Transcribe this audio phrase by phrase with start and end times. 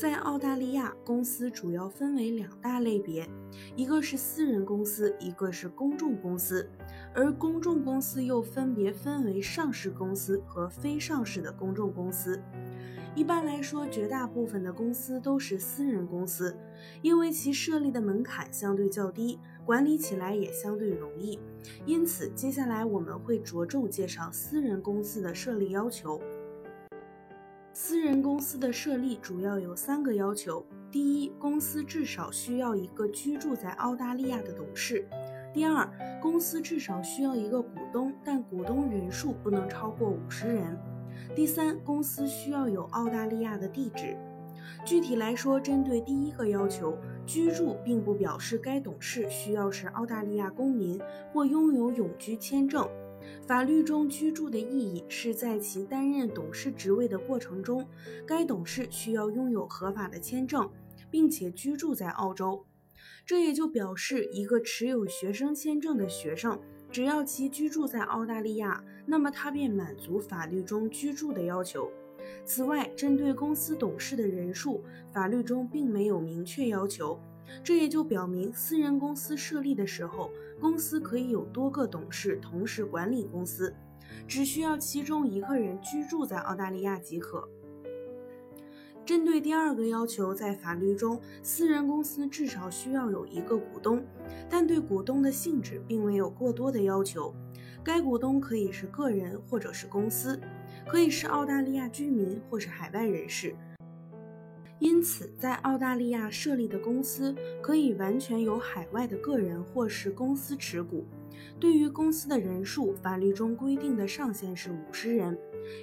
[0.00, 3.28] 在澳大利亚，公司主要分为两大类别，
[3.76, 6.66] 一个是私人公司，一个是公众公司。
[7.14, 12.40] 而公众公司又分别分为上市公司和非上市的公众公司。
[13.14, 16.56] 一般来说，绝大部分的公司都是私人公司，
[17.02, 21.38] 因为其设立的门槛相对较低，管理起来也相对容易。
[21.84, 26.18] 因此，接下来我们会着重介绍私人公司的设立要求。
[27.82, 34.98] 私人公司的设立主要有三个要求：第一，公司至少需要一个居住在澳大利亚的董事；
[35.50, 40.76] 第二，公司至少需要一个股东，但股东人数不能超过五十人；
[41.34, 44.14] 第三，公司需要有澳大利亚的地址。
[44.84, 51.00] 具体来说，针对第一个要求，居住并不表示该董事需要是澳大利亚公民
[51.32, 52.86] 或拥有永居签证。
[53.46, 57.86] 法律中居住的意义是在其担任董事职位的过程中，
[58.26, 60.70] 该董事需要拥有合法的签证，
[61.10, 62.64] 并且居住在澳洲。
[63.26, 66.60] 这也就表示，一个持有学生签证的学生，
[66.90, 71.90] 只要其居住在澳大利亚，那么他便满足法律中居住的要求。
[72.44, 74.82] 此外，针对公司董事的人数，
[75.12, 77.18] 法律中并没有明确要求。
[77.62, 83.74] 这也就表明，私人公司设立的时候，公司可以有多个董事同时管理公司，
[84.26, 87.48] 只需要其中一个人居住在澳大利亚即可。
[89.04, 94.04] 针对第二个要求，在法律中，私人公司至少需要有一个股东，
[94.48, 97.34] 但对股东的性质并没有过多的要求。
[97.82, 100.38] 该股东可以是个人或者是公司，
[100.86, 103.56] 可以是澳大利亚居民或是海外人士。
[104.80, 111.06] 因此，在澳大利亚设立的公司可以完全由海外的个人或是公司持股。
[111.58, 115.38] 对于公司的人数，法律中规定的上限是五十人。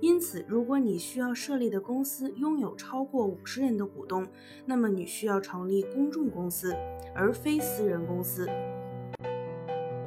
[0.00, 4.26] 因此，如果你需要设立的公司拥有超过五十人的股东，
[4.66, 6.74] 那么你需要成立公众公司，
[7.14, 8.46] 而非私人公司。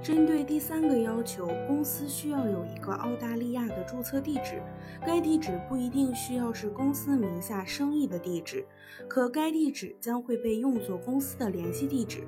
[0.05, 4.61] 针对第三个要求，公司需要有一个澳大利亚的注册地址，
[5.03, 8.63] 该地址不一定需要是公司名下生意的地址，
[9.07, 12.23] 可该地址将会被用作公司的联系地址。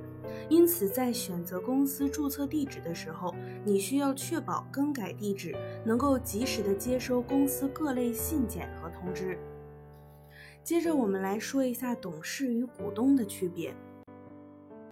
[0.50, 5.56] 因此，在选择公司注册地址的时候，你需要确保更改地址
[5.86, 9.38] 能够及时的接收公司各类信件和通知。
[10.64, 13.72] 接着，我们来说一下董事与股东的区别。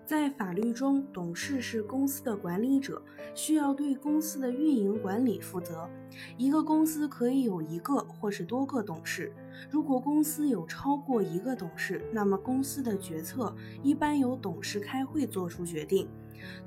[0.06, 3.02] 在法律中，董事是公司的管理者，
[3.34, 5.90] 需要对公司的运营管理负责。
[6.38, 9.34] 一个公司可以有一个或是多个董事。
[9.68, 16.08] 如果公司有超过一个董事，那么公司的决策一般由董事开会做出决定。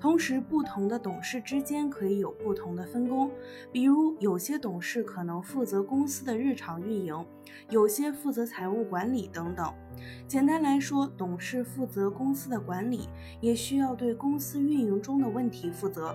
[0.00, 3.30] 同时，不同的董事之间可以有不同的分工，
[3.72, 7.26] 比如有些董事可能负责公司的日常运营，
[7.70, 9.72] 有些负责财务管理等等。
[10.26, 13.08] 简单来说，董事负责公司的管理，
[13.40, 16.14] 也需要对公司运营中的问题负责。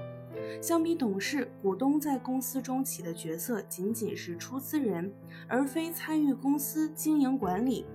[0.61, 5.11] 相比董事，股东在公司中起的角色仅仅是出资人，
[5.47, 7.85] 而非参与公司经营管理。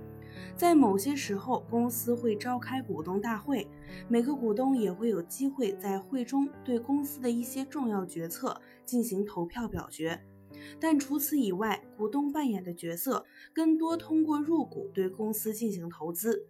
[0.56, 3.66] 在某些时候，公司会召开股东大会，
[4.08, 10.20] 每个股东也会有机会在会中对公司的一些重要决策进行投票表决。
[10.80, 16.46] 但除此以外，股东扮演的角色更多通过入股对公司进行投资，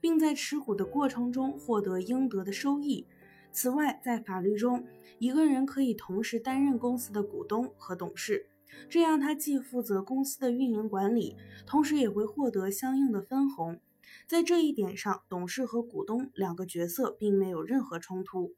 [0.00, 3.06] 并在持股的过程中获得应得的收益。
[3.52, 4.84] 此外，在法律中，
[5.18, 8.50] 一个人可以同时担任公司的股东和董事。
[8.88, 13.80] 这样，他既负责公司的运营管理，同时也会获得相应的分红。
[14.26, 18.54] 在这一点上，董事和股东两个角色并没有任何冲突。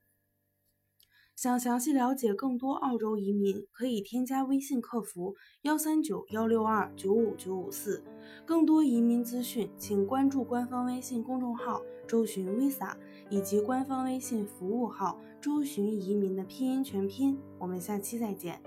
[1.35, 8.03] 想详细了解更多澳洲移民，可以添加微信客服幺三九幺六二九五九五四。
[8.45, 12.97] 更多移民资讯，请关注官方微信公众号“周寻 Visa”
[13.31, 17.39] 以及官方微信服务号“周寻移民”的拼音全拼。
[17.59, 18.61] 我们下期再见。